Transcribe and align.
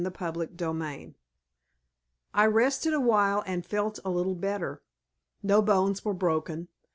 CHAPTER 0.03 0.49
III 0.59 1.13
I 2.33 2.45
rested 2.47 2.91
awhile 2.91 3.43
and 3.45 3.63
felt 3.63 3.99
a 4.03 4.09
little 4.09 4.33
better. 4.33 4.81
No 5.43 5.61
bones 5.61 6.03
were 6.03 6.15
broken. 6.15 6.69